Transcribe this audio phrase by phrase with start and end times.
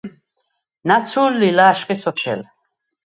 [0.87, 2.41] ნაცუ̄ლ ლი ლა̄შხი სოფელ.